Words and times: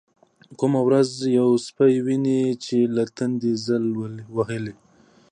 کومه 0.59 0.81
ورځ 0.87 1.09
يو 1.39 1.49
سپى 1.65 1.93
ويني 2.05 2.41
چې 2.63 2.77
له 2.95 3.03
تندې 3.17 3.51
ځل 3.65 3.85
وهلى. 4.35 4.73